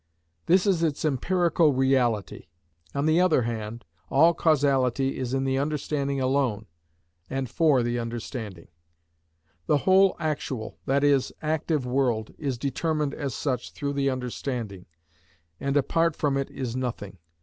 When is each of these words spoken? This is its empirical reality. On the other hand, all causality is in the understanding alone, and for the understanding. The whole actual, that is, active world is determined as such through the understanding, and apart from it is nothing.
This 0.47 0.65
is 0.65 0.81
its 0.81 1.05
empirical 1.05 1.73
reality. 1.73 2.47
On 2.95 3.05
the 3.05 3.21
other 3.21 3.43
hand, 3.43 3.85
all 4.09 4.33
causality 4.33 5.19
is 5.19 5.31
in 5.35 5.43
the 5.43 5.59
understanding 5.59 6.19
alone, 6.19 6.65
and 7.29 7.47
for 7.47 7.83
the 7.83 7.99
understanding. 7.99 8.69
The 9.67 9.85
whole 9.85 10.15
actual, 10.19 10.79
that 10.87 11.03
is, 11.03 11.31
active 11.43 11.85
world 11.85 12.33
is 12.39 12.57
determined 12.57 13.13
as 13.13 13.35
such 13.35 13.73
through 13.73 13.93
the 13.93 14.09
understanding, 14.09 14.87
and 15.59 15.77
apart 15.77 16.15
from 16.15 16.35
it 16.35 16.49
is 16.49 16.75
nothing. 16.75 17.19